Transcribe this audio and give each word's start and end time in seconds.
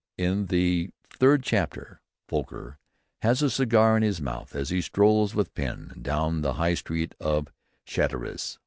In 0.17 0.47
the 0.47 0.89
third 1.11 1.43
chapter 1.43 2.01
Foker 2.27 2.77
has 3.21 3.43
a 3.43 3.51
cigar 3.51 3.95
in 3.95 4.01
his 4.01 4.19
mouth 4.19 4.55
as 4.55 4.71
he 4.71 4.81
strolls 4.81 5.35
with 5.35 5.53
Pen 5.53 5.93
down 6.01 6.41
the 6.41 6.53
High 6.53 6.73
Street 6.73 7.13
of 7.19 7.49
Chatteris. 7.85 8.57